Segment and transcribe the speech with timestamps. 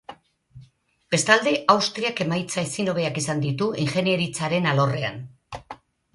[1.15, 5.23] Bestalde, Austriak emaitza ezin hobeak izan ditu ingeniaritzaren alorrean.